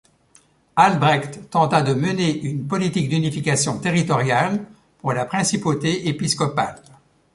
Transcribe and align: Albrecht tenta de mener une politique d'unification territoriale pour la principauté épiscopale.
Albrecht 0.83 1.35
tenta 1.51 1.83
de 1.83 1.93
mener 1.93 2.41
une 2.41 2.65
politique 2.67 3.07
d'unification 3.07 3.77
territoriale 3.79 4.65
pour 4.97 5.13
la 5.13 5.25
principauté 5.25 6.07
épiscopale. 6.07 6.81